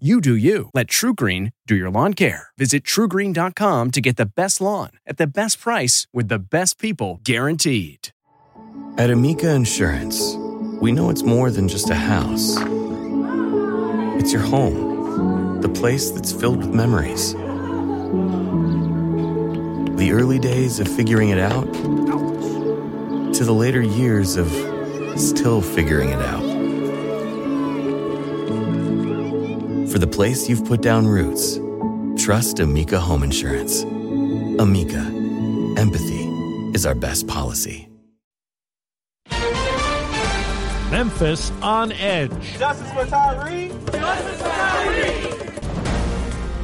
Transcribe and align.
You 0.00 0.20
do 0.20 0.34
you. 0.34 0.70
Let 0.74 0.88
TruGreen 0.88 1.52
do 1.68 1.76
your 1.76 1.88
lawn 1.88 2.14
care. 2.14 2.48
Visit 2.58 2.82
trugreen.com 2.82 3.92
to 3.92 4.00
get 4.00 4.16
the 4.16 4.26
best 4.26 4.60
lawn 4.60 4.90
at 5.06 5.18
the 5.18 5.26
best 5.28 5.60
price 5.60 6.08
with 6.12 6.26
the 6.26 6.40
best 6.40 6.80
people 6.80 7.20
guaranteed. 7.22 8.08
At 8.98 9.10
Amica 9.10 9.50
Insurance, 9.50 10.34
we 10.80 10.90
know 10.90 11.10
it's 11.10 11.22
more 11.22 11.52
than 11.52 11.68
just 11.68 11.90
a 11.90 11.94
house. 11.94 12.56
It's 14.18 14.32
your 14.32 14.42
home, 14.42 15.60
the 15.60 15.68
place 15.68 16.10
that's 16.10 16.32
filled 16.32 16.58
with 16.58 16.74
memories. 16.74 17.34
The 19.94 20.10
early 20.10 20.40
days 20.40 20.80
of 20.80 20.88
figuring 20.88 21.28
it 21.28 21.38
out 21.38 21.72
to 23.32 23.44
the 23.44 23.54
later 23.54 23.80
years 23.80 24.34
of 24.34 24.50
still 25.16 25.62
figuring 25.62 26.08
it 26.08 26.20
out. 26.20 26.53
For 29.94 30.00
the 30.00 30.08
place 30.08 30.48
you've 30.48 30.64
put 30.64 30.82
down 30.82 31.06
roots, 31.06 31.60
trust 32.20 32.58
Amica 32.58 32.98
Home 32.98 33.22
Insurance. 33.22 33.84
Amica, 34.58 34.98
empathy 35.78 36.24
is 36.74 36.84
our 36.84 36.96
best 36.96 37.28
policy. 37.28 37.88
Memphis 40.90 41.52
on 41.62 41.92
edge. 41.92 42.58
Justice 42.58 42.90
for 42.90 43.06
Tyre. 43.06 43.68
Justice 43.68 44.42
for 44.42 44.48
Tyre. 44.48 45.52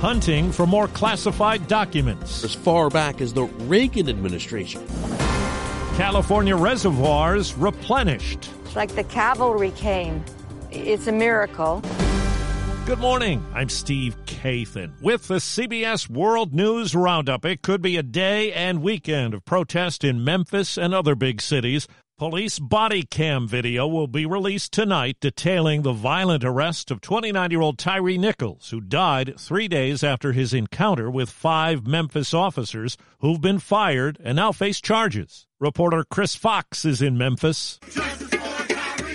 Hunting 0.00 0.50
for 0.50 0.66
more 0.66 0.88
classified 0.88 1.68
documents. 1.68 2.42
As 2.42 2.56
far 2.56 2.90
back 2.90 3.20
as 3.20 3.32
the 3.32 3.44
Reagan 3.44 4.08
administration. 4.08 4.84
California 5.94 6.56
reservoirs 6.56 7.54
replenished. 7.54 8.50
It's 8.64 8.74
like 8.74 8.96
the 8.96 9.04
cavalry 9.04 9.70
came. 9.70 10.24
It's 10.72 11.06
a 11.06 11.12
miracle. 11.12 11.80
Good 12.90 12.98
morning. 12.98 13.46
I'm 13.54 13.68
Steve 13.68 14.16
Kathan 14.26 15.00
with 15.00 15.28
the 15.28 15.36
CBS 15.36 16.10
World 16.10 16.52
News 16.52 16.92
Roundup. 16.92 17.44
It 17.44 17.62
could 17.62 17.80
be 17.80 17.96
a 17.96 18.02
day 18.02 18.52
and 18.52 18.82
weekend 18.82 19.32
of 19.32 19.44
protest 19.44 20.02
in 20.02 20.24
Memphis 20.24 20.76
and 20.76 20.92
other 20.92 21.14
big 21.14 21.40
cities. 21.40 21.86
Police 22.18 22.58
body 22.58 23.04
cam 23.04 23.46
video 23.46 23.86
will 23.86 24.08
be 24.08 24.26
released 24.26 24.72
tonight 24.72 25.18
detailing 25.20 25.82
the 25.82 25.92
violent 25.92 26.42
arrest 26.42 26.90
of 26.90 27.00
29 27.00 27.52
year 27.52 27.60
old 27.60 27.78
Tyre 27.78 28.18
Nichols, 28.18 28.70
who 28.70 28.80
died 28.80 29.38
three 29.38 29.68
days 29.68 30.02
after 30.02 30.32
his 30.32 30.52
encounter 30.52 31.08
with 31.08 31.30
five 31.30 31.86
Memphis 31.86 32.34
officers 32.34 32.96
who've 33.20 33.40
been 33.40 33.60
fired 33.60 34.18
and 34.24 34.34
now 34.34 34.50
face 34.50 34.80
charges. 34.80 35.46
Reporter 35.60 36.04
Chris 36.10 36.34
Fox 36.34 36.84
is 36.84 37.00
in 37.00 37.16
Memphis. 37.16 37.78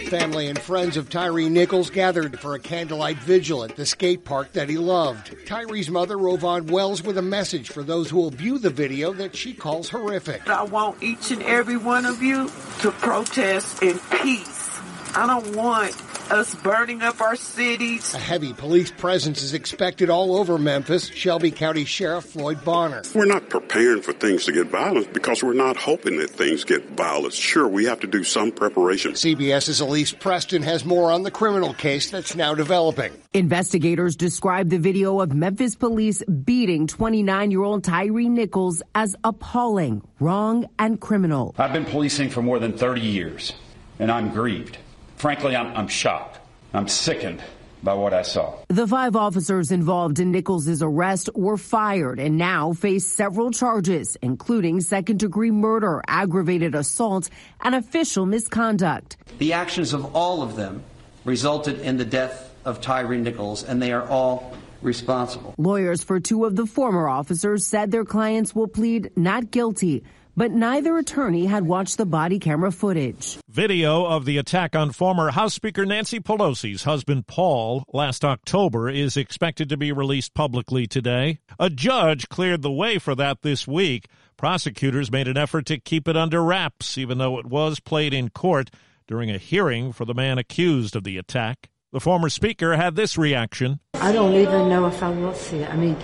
Family 0.06 0.48
and 0.48 0.60
friends 0.60 0.98
of 0.98 1.10
Tyre 1.10 1.50
Nichols 1.50 1.90
gathered 1.90 2.40
for 2.40 2.54
a 2.54 2.60
candlelight 2.60 3.18
vigil 3.18 3.64
at 3.64 3.76
the 3.76 3.86
skate 3.86 4.24
park 4.24 4.52
that 4.54 4.70
he 4.70 4.78
loved. 4.78 5.36
Tyre's 5.48 5.90
mother, 5.90 6.16
RowVaughn 6.16 6.70
Wells, 6.70 7.02
with 7.02 7.18
a 7.18 7.24
message 7.24 7.70
for 7.70 7.82
those 7.82 8.10
who 8.10 8.18
will 8.18 8.30
view 8.30 8.60
the 8.60 8.70
video 8.70 9.14
that 9.14 9.36
she 9.36 9.54
calls 9.54 9.90
horrific. 9.90 10.48
I 10.48 10.64
want 10.64 11.02
each 11.02 11.32
and 11.32 11.42
every 11.42 11.78
one 11.78 12.06
of 12.06 12.22
you 12.22 12.50
to 12.82 12.92
protest 12.92 13.82
in 13.82 13.98
peace. 14.22 14.80
I 15.16 15.26
don't 15.28 15.56
want 15.56 15.96
us 16.32 16.56
burning 16.56 17.02
up 17.02 17.22
our 17.22 17.36
cities. 17.36 18.14
A 18.14 18.18
heavy 18.18 18.54
police 18.54 18.92
presence 18.92 19.42
is 19.42 19.54
expected 19.54 20.10
all 20.10 20.36
over 20.36 20.58
Memphis. 20.58 21.08
Shelby 21.08 21.52
County 21.52 21.86
Sheriff 21.86 22.26
Floyd 22.26 22.64
Bonner. 22.64 23.04
We're 23.14 23.26
not 23.26 23.50
preparing 23.50 24.02
for 24.02 24.14
things 24.14 24.46
to 24.46 24.52
get 24.52 24.68
violent 24.68 25.14
because 25.14 25.44
we're 25.44 25.54
not 25.54 25.78
hoping 25.78 26.18
that 26.18 26.30
things 26.30 26.64
get 26.64 26.90
violent. 26.92 27.34
Sure, 27.34 27.68
we 27.68 27.86
have 27.86 28.00
to 28.02 28.08
do 28.08 28.24
some 28.24 28.52
preparation. 28.52 29.14
CBS's 29.14 29.82
Elise 29.82 30.14
Preston 30.14 30.64
has 30.64 30.86
more 30.86 31.12
on 31.12 31.24
the 31.24 31.32
criminal 31.32 31.74
case 31.74 32.10
that's 32.10 32.36
now 32.36 32.54
developing. 32.54 33.12
Investigators 33.34 34.16
describe 34.16 34.70
the 34.70 34.80
video 34.80 35.20
of 35.22 35.34
Memphis 35.34 35.76
police 35.76 36.24
beating 36.24 36.88
29 36.88 37.52
year 37.52 37.64
old 37.64 37.84
Tyre 37.84 38.30
Nichols 38.30 38.82
as 38.94 39.16
appalling, 39.24 40.02
wrong, 40.20 40.68
and 40.80 41.00
criminal. 41.00 41.54
I've 41.58 41.74
been 41.74 41.86
policing 41.86 42.30
for 42.30 42.42
more 42.42 42.60
than 42.60 42.74
30 42.74 43.02
years, 43.02 43.54
and 44.00 44.12
I'm 44.12 44.32
grieved. 44.32 44.78
Frankly, 45.26 45.56
I'm, 45.56 45.76
I'm 45.76 45.88
shocked. 45.88 46.38
I'm 46.72 46.88
sickened 46.88 47.42
by 47.82 47.96
what 47.96 48.14
I 48.14 48.22
saw. 48.22 48.60
The 48.68 48.86
five 48.86 49.16
officers 49.16 49.72
involved 49.72 50.20
in 50.20 50.32
Nichols' 50.32 50.84
arrest 50.84 51.32
were 51.34 51.58
fired 51.58 52.20
and 52.20 52.38
now 52.38 52.74
face 52.74 53.08
several 53.08 53.50
charges, 53.50 54.16
including 54.22 54.82
second 54.82 55.18
degree 55.18 55.50
murder, 55.50 56.04
aggravated 56.08 56.76
assault, 56.76 57.32
and 57.62 57.74
official 57.74 58.28
misconduct. 58.28 59.18
The 59.40 59.54
actions 59.54 59.94
of 59.94 60.16
all 60.16 60.44
of 60.44 60.56
them 60.56 60.84
resulted 61.24 61.80
in 61.80 61.98
the 61.98 62.06
death 62.06 62.54
of 62.64 62.80
Tyre 62.80 63.18
Nichols, 63.18 63.64
and 63.64 63.82
they 63.82 63.94
are 63.94 64.08
all 64.08 64.56
responsible. 64.84 65.56
Lawyers 65.58 66.04
for 66.04 66.20
two 66.20 66.46
of 66.46 66.56
the 66.56 66.68
former 66.68 67.08
officers 67.08 67.66
said 67.66 67.90
their 67.90 68.06
clients 68.06 68.54
will 68.54 68.68
plead 68.68 69.10
not 69.16 69.50
guilty 69.50 70.04
but 70.36 70.52
neither 70.52 70.98
attorney 70.98 71.46
had 71.46 71.66
watched 71.66 71.98
the 71.98 72.06
body 72.06 72.40
camera 72.40 72.72
footage. 72.72 73.38
Video 73.50 74.06
of 74.06 74.26
the 74.26 74.38
attack 74.38 74.76
on 74.76 74.92
former 74.92 75.32
House 75.32 75.54
Speaker 75.54 75.86
Nancy 75.86 76.20
Pelosi's 76.20 76.84
husband 76.84 77.28
Paul 77.28 77.84
last 77.94 78.26
October 78.26 78.90
is 78.90 79.18
expected 79.18 79.70
to 79.70 79.78
be 79.78 79.92
released 79.92 80.34
publicly 80.34 80.88
today. 80.88 81.40
A 81.60 81.70
judge 81.70 82.30
cleared 82.30 82.62
the 82.62 82.72
way 82.72 83.00
for 83.00 83.16
that 83.16 83.42
this 83.42 83.68
week. 83.68 84.08
Prosecutors 84.38 85.12
made 85.12 85.28
an 85.28 85.38
effort 85.38 85.66
to 85.68 85.80
keep 85.80 86.08
it 86.08 86.18
under 86.18 86.44
wraps, 86.44 86.98
even 86.98 87.18
though 87.18 87.40
it 87.40 87.46
was 87.46 87.80
played 87.80 88.14
in 88.14 88.30
court 88.30 88.70
during 89.08 89.30
a 89.30 89.38
hearing 89.38 89.94
for 89.94 90.04
the 90.04 90.14
man 90.14 90.38
accused 90.38 90.96
of 90.96 91.04
the 91.04 91.18
attack. 91.18 91.70
The 91.94 92.02
former 92.02 92.28
speaker 92.28 92.76
had 92.76 92.96
this 92.96 93.18
reaction. 93.18 93.80
I 93.94 94.12
don't 94.12 94.34
even 94.34 94.68
know 94.68 94.86
if 94.88 95.02
I 95.02 95.10
will 95.10 95.34
see 95.34 95.60
it. 95.60 95.70
I 95.70 95.78
mean, 95.78 95.96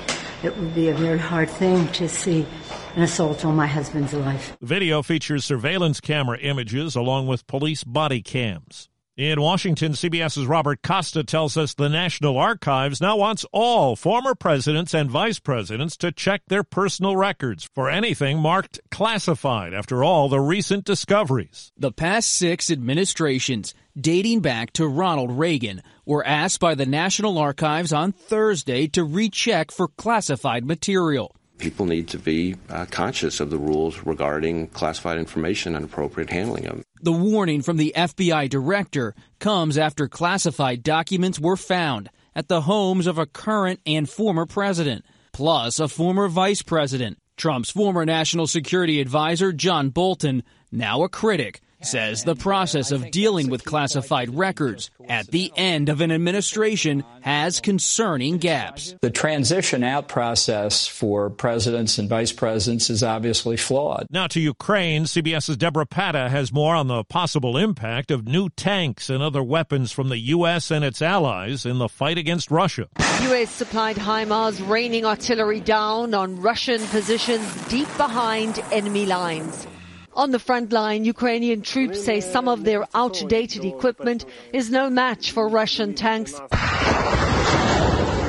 it 0.41 0.55
would 0.55 0.73
be 0.73 0.87
a 0.87 0.93
very 0.93 1.19
hard 1.19 1.49
thing 1.49 1.89
to 1.89 2.07
see 2.07 2.45
an 2.95 3.03
assault 3.03 3.45
on 3.45 3.55
my 3.55 3.67
husband's 3.67 4.13
life. 4.13 4.57
The 4.59 4.65
video 4.65 5.01
features 5.01 5.45
surveillance 5.45 5.99
camera 6.01 6.37
images 6.39 6.95
along 6.95 7.27
with 7.27 7.47
police 7.47 7.83
body 7.83 8.21
cams. 8.21 8.89
In 9.17 9.41
Washington, 9.41 9.91
CBS's 9.91 10.47
Robert 10.47 10.81
Costa 10.81 11.23
tells 11.23 11.57
us 11.57 11.73
the 11.73 11.89
National 11.89 12.37
Archives 12.37 13.01
now 13.01 13.17
wants 13.17 13.45
all 13.51 13.95
former 13.95 14.33
presidents 14.33 14.93
and 14.93 15.11
vice 15.11 15.37
presidents 15.37 15.97
to 15.97 16.13
check 16.13 16.41
their 16.47 16.63
personal 16.63 17.17
records 17.17 17.69
for 17.75 17.89
anything 17.89 18.39
marked 18.39 18.79
classified 18.89 19.73
after 19.73 20.03
all 20.03 20.29
the 20.29 20.39
recent 20.39 20.85
discoveries. 20.85 21.73
The 21.77 21.91
past 21.91 22.31
six 22.31 22.71
administrations, 22.71 23.75
dating 23.99 24.39
back 24.39 24.71
to 24.73 24.87
Ronald 24.87 25.37
Reagan, 25.37 25.83
were 26.05 26.25
asked 26.25 26.61
by 26.61 26.73
the 26.73 26.85
National 26.85 27.37
Archives 27.37 27.91
on 27.91 28.13
Thursday 28.13 28.87
to 28.87 29.03
recheck 29.03 29.71
for 29.71 29.89
classified 29.89 30.65
material 30.65 31.35
people 31.61 31.85
need 31.85 32.07
to 32.09 32.17
be 32.17 32.55
uh, 32.69 32.85
conscious 32.87 33.39
of 33.39 33.49
the 33.49 33.57
rules 33.57 33.99
regarding 34.05 34.67
classified 34.67 35.17
information 35.17 35.75
and 35.75 35.85
appropriate 35.85 36.29
handling 36.29 36.65
of 36.65 36.73
them. 36.73 36.83
The 37.01 37.11
warning 37.11 37.61
from 37.61 37.77
the 37.77 37.93
FBI 37.95 38.49
director 38.49 39.15
comes 39.39 39.77
after 39.77 40.07
classified 40.07 40.83
documents 40.83 41.39
were 41.39 41.57
found 41.57 42.09
at 42.35 42.47
the 42.47 42.61
homes 42.61 43.07
of 43.07 43.17
a 43.17 43.25
current 43.25 43.79
and 43.85 44.09
former 44.09 44.45
president, 44.45 45.05
plus 45.31 45.79
a 45.79 45.87
former 45.87 46.27
vice 46.27 46.61
president. 46.61 47.17
Trump's 47.37 47.71
former 47.71 48.05
national 48.05 48.47
security 48.47 48.99
advisor, 48.99 49.51
John 49.53 49.89
Bolton, 49.89 50.43
now 50.71 51.03
a 51.03 51.09
critic 51.09 51.61
says 51.81 52.23
the 52.23 52.35
process 52.35 52.91
of 52.91 53.11
dealing 53.11 53.49
with 53.49 53.65
classified 53.65 54.33
records 54.33 54.91
at 55.07 55.27
the 55.27 55.51
end 55.55 55.89
of 55.89 56.01
an 56.01 56.11
administration 56.11 57.03
has 57.21 57.59
concerning 57.59 58.37
gaps. 58.37 58.95
The 59.01 59.09
transition 59.09 59.83
out 59.83 60.07
process 60.07 60.87
for 60.87 61.29
presidents 61.29 61.97
and 61.97 62.09
vice 62.09 62.31
presidents 62.31 62.89
is 62.89 63.03
obviously 63.03 63.57
flawed. 63.57 64.07
Now 64.09 64.27
to 64.27 64.39
Ukraine, 64.39 65.03
CBS's 65.03 65.57
Debora 65.57 65.89
Patta 65.89 66.29
has 66.29 66.51
more 66.51 66.75
on 66.75 66.87
the 66.87 67.03
possible 67.03 67.57
impact 67.57 68.11
of 68.11 68.27
new 68.27 68.49
tanks 68.49 69.09
and 69.09 69.21
other 69.21 69.43
weapons 69.43 69.91
from 69.91 70.09
the 70.09 70.17
U.S. 70.17 70.71
and 70.71 70.83
its 70.83 71.01
allies 71.01 71.65
in 71.65 71.77
the 71.77 71.89
fight 71.89 72.17
against 72.17 72.51
Russia. 72.51 72.87
U.S. 73.23 73.51
supplied 73.51 73.97
HIMARS 73.97 74.67
raining 74.67 75.05
artillery 75.05 75.59
down 75.59 76.13
on 76.13 76.41
Russian 76.41 76.81
positions 76.87 77.67
deep 77.67 77.87
behind 77.97 78.63
enemy 78.71 79.05
lines. 79.05 79.67
On 80.13 80.31
the 80.31 80.39
front 80.39 80.73
line, 80.73 81.05
Ukrainian 81.05 81.61
troops 81.61 82.03
say 82.03 82.19
some 82.19 82.49
of 82.49 82.65
their 82.65 82.85
outdated 82.93 83.63
equipment 83.63 84.25
is 84.51 84.69
no 84.69 84.89
match 84.89 85.31
for 85.31 85.47
Russian 85.47 85.93
tanks, 85.93 86.37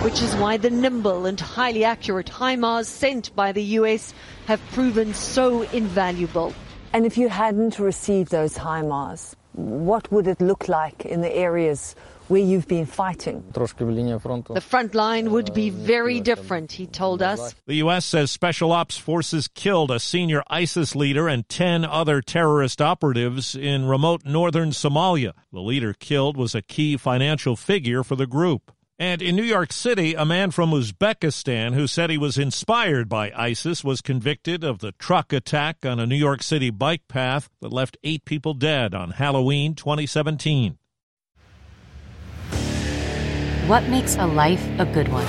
which 0.04 0.22
is 0.22 0.32
why 0.36 0.58
the 0.58 0.70
nimble 0.70 1.26
and 1.26 1.40
highly 1.40 1.82
accurate 1.84 2.28
HIMARS 2.28 2.86
sent 2.86 3.34
by 3.34 3.50
the 3.50 3.64
US 3.80 4.14
have 4.46 4.60
proven 4.70 5.12
so 5.12 5.62
invaluable. 5.72 6.54
And 6.92 7.04
if 7.04 7.18
you 7.18 7.28
hadn't 7.28 7.80
received 7.80 8.30
those 8.30 8.56
HIMARS, 8.56 9.34
what 9.54 10.10
would 10.10 10.26
it 10.26 10.40
look 10.40 10.68
like 10.68 11.04
in 11.04 11.20
the 11.20 11.34
areas 11.34 11.94
where 12.28 12.40
you've 12.40 12.68
been 12.68 12.86
fighting? 12.86 13.44
The 13.52 14.60
front 14.60 14.94
line 14.94 15.30
would 15.30 15.52
be 15.52 15.70
very 15.70 16.20
different, 16.20 16.72
he 16.72 16.86
told 16.86 17.22
us. 17.22 17.54
The 17.66 17.74
U.S. 17.76 18.04
says 18.04 18.30
special 18.30 18.72
ops 18.72 18.96
forces 18.96 19.48
killed 19.48 19.90
a 19.90 20.00
senior 20.00 20.42
ISIS 20.48 20.96
leader 20.96 21.28
and 21.28 21.48
10 21.48 21.84
other 21.84 22.20
terrorist 22.22 22.80
operatives 22.80 23.54
in 23.54 23.86
remote 23.86 24.24
northern 24.24 24.70
Somalia. 24.70 25.32
The 25.52 25.60
leader 25.60 25.92
killed 25.92 26.36
was 26.36 26.54
a 26.54 26.62
key 26.62 26.96
financial 26.96 27.56
figure 27.56 28.02
for 28.02 28.16
the 28.16 28.26
group. 28.26 28.72
And 28.98 29.22
in 29.22 29.34
New 29.34 29.42
York 29.42 29.72
City, 29.72 30.14
a 30.14 30.24
man 30.24 30.50
from 30.50 30.70
Uzbekistan 30.70 31.74
who 31.74 31.86
said 31.86 32.10
he 32.10 32.18
was 32.18 32.38
inspired 32.38 33.08
by 33.08 33.32
ISIS 33.32 33.82
was 33.82 34.00
convicted 34.00 34.62
of 34.62 34.78
the 34.78 34.92
truck 34.92 35.32
attack 35.32 35.84
on 35.84 35.98
a 35.98 36.06
New 36.06 36.16
York 36.16 36.42
City 36.42 36.70
bike 36.70 37.08
path 37.08 37.48
that 37.60 37.72
left 37.72 37.96
eight 38.04 38.24
people 38.24 38.54
dead 38.54 38.94
on 38.94 39.10
Halloween 39.10 39.74
2017. 39.74 40.78
What 43.66 43.88
makes 43.88 44.16
a 44.16 44.26
life 44.26 44.64
a 44.78 44.84
good 44.84 45.08
one? 45.08 45.26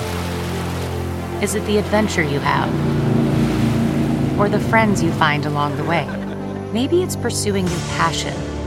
Is 1.42 1.56
it 1.56 1.66
the 1.66 1.78
adventure 1.78 2.24
you 2.24 2.40
have? 2.40 2.70
Or 4.40 4.50
the 4.50 4.60
friends 4.60 5.02
you 5.02 5.12
find 5.14 5.46
along 5.46 5.78
the 5.78 5.84
way? 5.86 6.06
Maybe 6.74 7.02
it's 7.02 7.16
pursuing 7.16 7.68
your 7.68 7.80
passion 7.98 8.53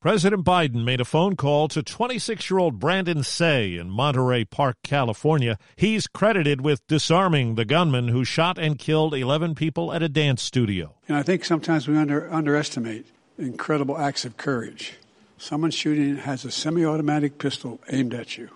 President 0.00 0.44
Biden 0.44 0.84
made 0.84 1.00
a 1.00 1.04
phone 1.04 1.34
call 1.34 1.66
to 1.66 1.82
26 1.82 2.48
year 2.48 2.60
old 2.60 2.78
Brandon 2.78 3.24
Tsay 3.24 3.76
in 3.76 3.90
Monterey 3.90 4.44
Park, 4.44 4.76
California. 4.84 5.58
He's 5.74 6.06
credited 6.06 6.60
with 6.60 6.86
disarming 6.86 7.56
the 7.56 7.64
gunman 7.64 8.06
who 8.06 8.24
shot 8.24 8.58
and 8.58 8.78
killed 8.78 9.12
11 9.12 9.56
people 9.56 9.92
at 9.92 10.00
a 10.00 10.08
dance 10.08 10.40
studio. 10.40 10.94
And 11.08 11.16
I 11.16 11.24
think 11.24 11.44
sometimes 11.44 11.88
we 11.88 11.96
under, 11.96 12.32
underestimate 12.32 13.06
incredible 13.38 13.98
acts 13.98 14.24
of 14.24 14.36
courage. 14.36 14.94
Someone 15.36 15.72
shooting 15.72 16.18
has 16.18 16.44
a 16.44 16.52
semi 16.52 16.84
automatic 16.84 17.38
pistol 17.38 17.80
aimed 17.90 18.14
at 18.14 18.38
you, 18.38 18.50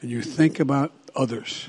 and 0.00 0.10
you 0.10 0.20
think 0.20 0.58
about 0.58 0.92
others. 1.14 1.68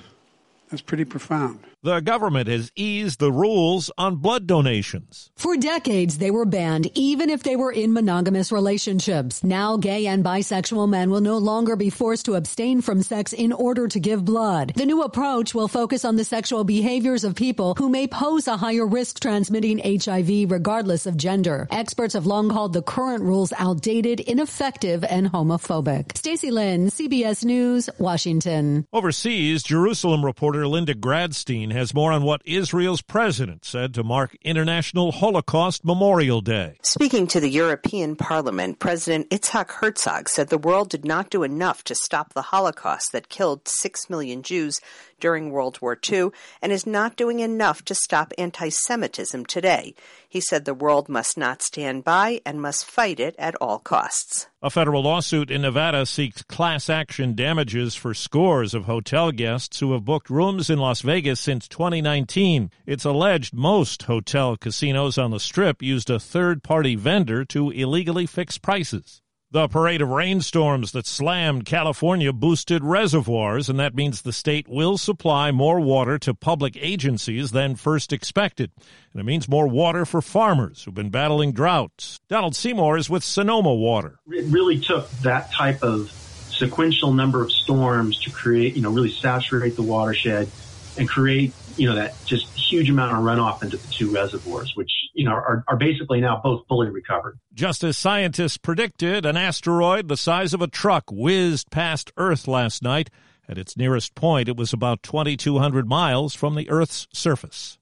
That's 0.71 0.81
pretty 0.81 1.06
profound. 1.06 1.59
The 1.83 2.00
government 2.00 2.47
has 2.47 2.71
eased 2.77 3.19
the 3.19 3.30
rules 3.30 3.91
on 3.97 4.15
blood 4.15 4.47
donations. 4.47 5.31
For 5.35 5.57
decades, 5.57 6.18
they 6.18 6.31
were 6.31 6.45
banned, 6.45 6.89
even 6.97 7.30
if 7.30 7.44
they 7.44 7.57
were 7.57 7.74
in 7.74 7.91
monogamous 7.91 8.53
relationships. 8.53 9.44
Now, 9.44 9.75
gay 9.75 10.07
and 10.07 10.24
bisexual 10.24 10.88
men 10.88 11.09
will 11.09 11.19
no 11.19 11.38
longer 11.38 11.75
be 11.75 11.89
forced 11.89 12.24
to 12.27 12.35
abstain 12.35 12.80
from 12.80 13.01
sex 13.01 13.33
in 13.33 13.51
order 13.51 13.89
to 13.89 14.00
give 14.00 14.24
blood. 14.24 14.71
The 14.77 14.85
new 14.85 15.01
approach 15.01 15.53
will 15.53 15.68
focus 15.68 16.06
on 16.06 16.15
the 16.15 16.24
sexual 16.24 16.63
behaviors 16.63 17.25
of 17.25 17.35
people 17.35 17.75
who 17.77 17.89
may 17.89 18.07
pose 18.07 18.47
a 18.47 18.56
higher 18.56 18.88
risk 18.88 19.19
transmitting 19.19 19.80
HIV 19.80 20.51
regardless 20.51 21.06
of 21.06 21.18
gender. 21.18 21.68
Experts 21.69 22.13
have 22.13 22.25
long 22.25 22.47
called 22.47 22.71
the 22.71 22.81
current 22.81 23.25
rules 23.25 23.51
outdated, 23.59 24.21
ineffective, 24.21 25.03
and 25.03 25.30
homophobic. 25.30 26.18
Stacy 26.18 26.50
Lynn, 26.50 26.88
CBS 26.88 27.44
News, 27.44 27.89
Washington. 27.97 28.88
Overseas, 28.94 29.63
Jerusalem 29.63 30.24
reporter 30.24 30.65
Linda 30.65 30.94
Gradstein 30.94 31.73
has 31.74 31.94
more 31.94 32.12
on 32.12 32.24
what 32.24 32.42
Israel's 32.46 33.02
president 33.02 33.66
said 33.66 33.94
to 33.94 34.04
mark 34.04 34.38
International 34.42 35.12
Holocaust 35.12 35.84
Memorial 35.84 36.42
Day. 36.42 36.78
Speaking 36.81 37.28
to 37.28 37.40
the 37.40 37.50
European 37.50 38.16
Parliament, 38.16 38.80
President 38.80 39.30
Itzhak 39.30 39.70
Herzog 39.70 40.30
said 40.30 40.48
the 40.48 40.58
world 40.58 40.90
did 40.90 41.04
not 41.04 41.30
do 41.30 41.44
enough 41.44 41.84
to 41.84 41.96
stop 41.96 42.34
the 42.34 42.44
Holocaust 42.44 43.12
that 43.12 43.30
killed 43.30 43.68
six 43.68 44.10
million 44.10 44.42
Jews 44.42 44.80
during 45.24 45.52
World 45.52 45.80
War 45.81 45.98
II 46.12 46.31
and 46.62 46.74
is 46.74 46.86
not 46.86 47.16
doing 47.16 47.40
enough 47.40 47.81
to 47.86 47.96
stop 47.96 48.34
anti 48.38 48.68
Semitism 48.68 49.46
today. 49.46 49.96
He 50.28 50.42
said 50.42 50.66
the 50.66 50.74
world 50.74 51.08
must 51.08 51.38
not 51.38 51.62
stand 51.62 52.04
by 52.04 52.42
and 52.46 52.62
must 52.62 52.84
fight 52.84 53.22
it 53.22 53.34
at 53.40 53.56
all 53.62 53.80
costs. 53.80 54.48
A 54.62 54.70
federal 54.70 55.04
lawsuit 55.04 55.50
in 55.50 55.62
Nevada 55.62 56.06
seeks 56.06 56.42
class 56.42 56.90
action 56.90 57.36
damages 57.36 57.96
for 57.96 58.14
scores 58.14 58.74
of 58.74 58.84
hotel 58.84 59.31
guests 59.31 59.80
who 59.80 59.94
have 59.94 60.04
booked 60.04 60.30
rooms 60.30 60.70
in 60.70 60.78
Las 60.78 61.00
Vegas 61.00 61.40
since 61.40 61.69
2019. 61.69 62.69
It's 62.86 63.06
alleged 63.06 63.54
most 63.54 64.04
hotel 64.04 64.58
casinos 64.58 65.18
on 65.18 65.31
the 65.31 65.40
strip 65.40 65.81
used 65.81 66.10
a 66.10 66.19
third 66.19 66.64
party 66.64 66.96
vendor 66.96 67.46
to 67.46 67.69
illegally 67.69 68.26
fix 68.26 68.58
prices. 68.58 69.22
The 69.54 69.68
parade 69.68 70.02
of 70.02 70.10
rainstorms 70.10 70.94
that 70.94 71.06
slammed 71.06 71.66
California 71.68 72.34
boosted 72.34 72.84
reservoirs, 72.84 73.70
and 73.70 73.80
that 73.80 73.94
means 73.94 74.24
the 74.24 74.34
state 74.34 74.68
will 74.68 74.98
supply 74.98 75.52
more 75.52 75.80
water 75.80 76.18
to 76.18 76.34
public 76.34 76.76
agencies 76.76 77.52
than 77.52 77.76
first 77.76 78.12
expected. 78.12 78.72
And 79.14 79.22
it 79.22 79.26
means 79.26 79.48
more 79.48 79.68
water 79.68 80.08
for 80.08 80.24
farmers 80.24 80.84
who've 80.84 80.94
been 80.96 81.12
battling 81.12 81.52
droughts. 81.52 82.20
Donald 82.28 82.56
Seymour 82.56 82.98
is 82.98 83.12
with 83.12 83.24
Sonoma 83.24 83.76
Water. 83.76 84.18
It 84.32 84.52
really 84.52 84.80
took 84.80 85.08
that 85.22 85.52
type 85.52 85.84
of 85.84 86.10
sequential 86.10 87.14
number 87.14 87.44
of 87.44 87.52
storms 87.52 88.20
to 88.22 88.32
create, 88.32 88.76
you 88.76 88.82
know, 88.82 88.90
really 88.90 89.12
saturate 89.12 89.76
the 89.76 89.84
watershed 89.84 90.50
and 90.98 91.08
create 91.08 91.54
you 91.78 91.88
know, 91.88 91.96
that 91.96 92.14
just 92.26 92.48
huge 92.58 92.90
amount 92.90 93.12
of 93.12 93.24
runoff 93.24 93.64
into 93.64 93.78
the 93.78 93.88
two 93.88 94.12
reservoirs, 94.14 94.76
which, 94.76 95.03
you 95.13 95.25
know, 95.25 95.31
are, 95.31 95.63
are 95.68 95.77
basically 95.77 96.19
now 96.19 96.42
both 96.44 96.68
fully 96.68 96.89
recovered. 96.89 97.39
Just 97.54 97.83
as 97.83 97.98
scientists 97.98 98.57
predicted, 98.57 99.25
an 99.25 99.38
asteroid 99.38 100.07
the 100.07 100.18
size 100.18 100.54
of 100.54 100.62
a 100.62 100.68
truck 100.68 101.06
whizzed 101.12 101.71
past 101.71 102.12
Earth 102.18 102.48
last 102.48 102.83
night. 102.83 103.10
At 103.48 103.57
its 103.57 103.75
nearest 103.77 104.15
point, 104.15 104.48
it 104.48 104.57
was 104.57 104.74
about 104.74 105.04
2,200 105.04 105.88
miles 105.88 106.33
from 106.33 106.56
the 106.56 106.69
Earth's 106.69 107.07
surface. 107.13 107.78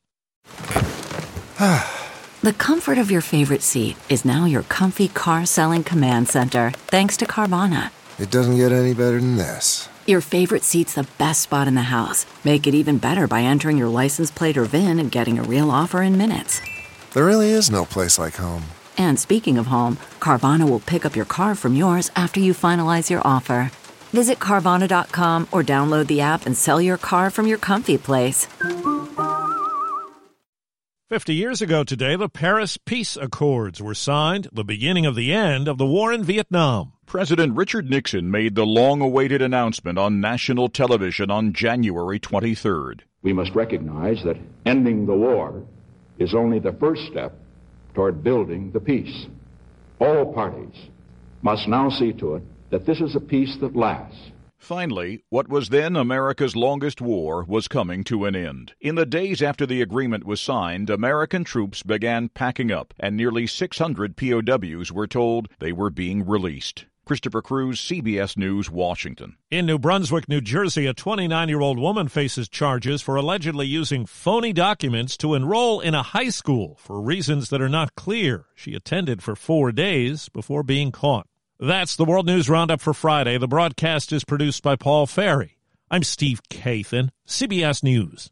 the 2.42 2.54
comfort 2.58 2.98
of 2.98 3.12
your 3.12 3.22
favorite 3.22 3.62
seat 3.62 3.96
is 4.10 4.26
now 4.26 4.46
your 4.46 4.64
comfy 4.64 5.08
car 5.08 5.46
selling 5.46 5.84
command 5.84 6.28
center, 6.28 6.72
thanks 6.88 7.16
to 7.18 7.26
Carvana. 7.26 7.92
It 8.20 8.32
doesn't 8.32 8.58
get 8.58 8.72
any 8.72 8.94
better 8.94 9.20
than 9.20 9.38
this. 9.38 9.88
Your 10.08 10.22
favorite 10.22 10.64
seat's 10.64 10.96
the 10.96 11.08
best 11.18 11.42
spot 11.42 11.68
in 11.68 11.76
the 11.76 11.84
house. 11.84 12.26
Make 12.44 12.66
it 12.66 12.74
even 12.74 12.98
better 12.98 13.28
by 13.28 13.42
entering 13.42 13.78
your 13.78 13.88
license 13.88 14.32
plate 14.32 14.58
or 14.58 14.66
VIN 14.66 15.00
and 15.00 15.12
getting 15.12 15.38
a 15.38 15.44
real 15.44 15.70
offer 15.70 16.02
in 16.02 16.18
minutes. 16.18 16.60
There 17.14 17.26
really 17.26 17.50
is 17.50 17.70
no 17.70 17.84
place 17.84 18.18
like 18.18 18.36
home. 18.36 18.64
And 18.98 19.20
speaking 19.20 19.58
of 19.58 19.68
home, 19.68 19.98
Carvana 20.22 20.70
will 20.70 20.80
pick 20.80 21.06
up 21.06 21.14
your 21.14 21.26
car 21.26 21.56
from 21.56 21.76
yours 21.76 22.10
after 22.16 22.40
you 22.40 22.54
finalize 22.54 23.10
your 23.10 23.22
offer. 23.26 23.70
Visit 24.14 24.40
Carvana.com 24.40 25.50
or 25.52 25.62
download 25.62 26.08
the 26.08 26.22
app 26.22 26.46
and 26.46 26.56
sell 26.56 26.82
your 26.82 26.98
car 26.98 27.30
from 27.30 27.48
your 27.48 27.58
comfy 27.58 27.98
place. 27.98 28.48
50 31.10 31.34
years 31.34 31.62
ago 31.62 31.84
today, 31.84 32.16
the 32.16 32.30
Paris 32.30 32.78
Peace 32.78 33.18
Accords 33.18 33.82
were 33.82 33.94
signed, 33.94 34.48
the 34.54 34.64
beginning 34.64 35.06
of 35.06 35.16
the 35.16 35.34
end 35.34 35.68
of 35.68 35.78
the 35.78 35.86
war 35.86 36.14
in 36.14 36.24
Vietnam. 36.24 36.94
President 37.06 37.58
Richard 37.58 37.90
Nixon 37.90 38.32
made 38.32 38.56
the 38.56 38.66
long 38.66 39.02
awaited 39.02 39.42
announcement 39.42 39.98
on 39.98 40.22
national 40.22 40.70
television 40.70 41.30
on 41.30 41.52
January 41.52 42.22
23rd. 42.22 43.02
We 43.22 43.34
must 43.34 43.54
recognize 43.54 44.24
that 44.24 44.38
ending 44.66 45.06
the 45.06 45.14
war 45.14 45.66
is 46.22 46.34
only 46.34 46.60
the 46.60 46.74
first 46.74 47.02
step 47.08 47.34
toward 47.94 48.24
building 48.24 48.72
the 48.72 48.80
peace. 48.80 49.28
All 50.00 50.34
parties 50.34 50.76
must 51.42 51.68
now 51.68 51.90
see 51.90 52.14
to 52.14 52.36
it 52.36 52.44
that 52.70 52.86
this 52.86 53.02
is 53.02 53.16
a 53.16 53.20
peace 53.20 53.58
that 53.62 53.76
lasts. 53.76 54.32
Finally, 54.58 55.24
what 55.30 55.50
was 55.50 55.70
then 55.70 55.96
America's 55.96 56.56
longest 56.56 57.02
war 57.02 57.44
was 57.48 57.68
coming 57.68 58.04
to 58.04 58.26
an 58.26 58.36
end. 58.36 58.74
In 58.80 58.94
the 58.94 59.08
days 59.08 59.42
after 59.42 59.66
the 59.66 59.82
agreement 59.82 60.24
was 60.24 60.40
signed, 60.40 60.92
American 60.92 61.44
troops 61.44 61.82
began 61.82 62.30
packing 62.30 62.72
up, 62.72 62.94
and 63.00 63.18
nearly 63.18 63.48
600 63.48 64.16
POWs 64.16 64.92
were 64.92 65.08
told 65.08 65.50
they 65.60 65.72
were 65.72 65.90
being 65.90 66.26
released. 66.26 66.86
Christopher 67.12 67.42
Cruise, 67.42 67.82
CBS 67.82 68.38
News, 68.38 68.72
Washington. 68.72 69.36
In 69.50 69.66
New 69.66 69.78
Brunswick, 69.78 70.30
New 70.30 70.40
Jersey, 70.40 70.86
a 70.86 70.94
29 70.94 71.50
year 71.50 71.60
old 71.60 71.78
woman 71.78 72.08
faces 72.08 72.48
charges 72.48 73.02
for 73.02 73.18
allegedly 73.18 73.68
using 73.68 74.06
phony 74.06 74.54
documents 74.54 75.18
to 75.18 75.34
enroll 75.34 75.82
in 75.82 75.94
a 75.94 76.04
high 76.04 76.30
school 76.30 76.78
for 76.80 77.02
reasons 77.02 77.50
that 77.50 77.62
are 77.62 77.68
not 77.68 77.96
clear. 77.96 78.46
She 78.56 78.76
attended 78.76 79.22
for 79.22 79.36
four 79.36 79.74
days 79.74 80.30
before 80.30 80.64
being 80.64 80.94
caught. 80.94 81.28
That's 81.60 81.98
the 81.98 82.06
World 82.06 82.28
News 82.28 82.50
Roundup 82.50 82.80
for 82.80 82.94
Friday. 82.94 83.38
The 83.38 83.46
broadcast 83.46 84.14
is 84.14 84.24
produced 84.24 84.64
by 84.64 84.78
Paul 84.78 85.06
Ferry. 85.06 85.58
I'm 85.90 86.04
Steve 86.04 86.40
Kathan, 86.50 87.10
CBS 87.28 87.84
News. 87.84 88.32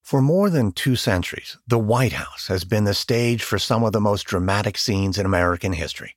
For 0.00 0.22
more 0.22 0.48
than 0.48 0.72
two 0.72 0.96
centuries, 0.96 1.58
the 1.68 1.78
White 1.78 2.14
House 2.14 2.46
has 2.46 2.64
been 2.64 2.84
the 2.84 2.94
stage 2.94 3.42
for 3.42 3.58
some 3.58 3.84
of 3.84 3.92
the 3.92 4.00
most 4.00 4.22
dramatic 4.22 4.78
scenes 4.78 5.18
in 5.18 5.26
American 5.26 5.74
history. 5.74 6.16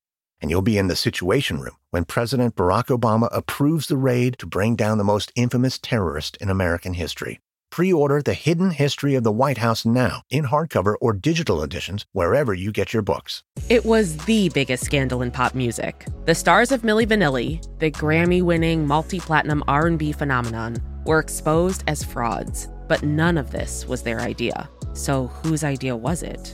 and 0.41 0.49
you'll 0.49 0.61
be 0.61 0.77
in 0.77 0.87
the 0.87 0.95
Situation 0.95 1.59
Room 1.59 1.75
when 1.91 2.05
President 2.05 2.55
Barack 2.55 2.87
Obama 2.87 3.29
approves 3.31 3.87
the 3.87 3.97
raid 3.97 4.37
to 4.39 4.45
bring 4.45 4.75
down 4.75 4.97
the 4.97 5.03
most 5.03 5.31
infamous 5.35 5.77
terrorist 5.77 6.37
in 6.37 6.49
American 6.49 6.95
history. 6.95 7.39
Pre 7.71 7.93
order 7.93 8.21
The 8.21 8.33
Hidden 8.33 8.71
History 8.71 9.15
of 9.15 9.23
the 9.23 9.31
White 9.31 9.59
House 9.59 9.85
now 9.85 10.23
in 10.29 10.45
hardcover 10.45 10.95
or 10.99 11.13
digital 11.13 11.63
editions 11.63 12.05
wherever 12.11 12.53
you 12.53 12.71
get 12.71 12.91
your 12.93 13.01
books. 13.01 13.43
It 13.69 13.85
was 13.85 14.17
the 14.25 14.49
biggest 14.49 14.83
scandal 14.83 15.21
in 15.21 15.31
pop 15.31 15.55
music. 15.55 16.05
The 16.25 16.35
stars 16.35 16.73
of 16.73 16.81
Milli 16.81 17.07
Vanilli, 17.07 17.61
the 17.79 17.89
Grammy-winning 17.89 18.85
multi-platinum 18.85 19.63
R&B 19.69 20.11
phenomenon, 20.11 20.77
were 21.05 21.19
exposed 21.19 21.85
as 21.87 22.03
frauds, 22.03 22.67
but 22.89 23.03
none 23.03 23.37
of 23.37 23.51
this 23.51 23.87
was 23.87 24.03
their 24.03 24.19
idea. 24.19 24.69
So 24.93 25.27
whose 25.27 25.63
idea 25.63 25.95
was 25.95 26.23
it? 26.23 26.53